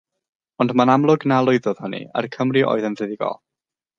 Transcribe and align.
Ond 0.63 0.71
mae'n 0.79 0.91
amlwg 0.93 1.25
na 1.31 1.37
lwyddodd 1.49 1.83
hynny, 1.85 2.01
a'r 2.21 2.29
Cymry 2.37 2.65
oedd 2.71 2.89
yn 2.93 2.97
fuddugol. 3.03 3.39